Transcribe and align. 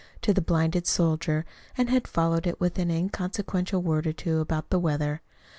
to 0.23 0.33
the 0.33 0.41
blinded 0.41 0.87
soldier, 0.87 1.45
and 1.77 1.91
had 1.91 2.07
followed 2.07 2.47
it 2.47 2.59
with 2.59 2.79
an 2.79 2.89
inconsequential 2.89 3.83
word 3.83 4.07
or 4.07 4.13
two 4.13 4.39
about 4.39 4.71
the 4.71 4.79
weather. 4.79 5.21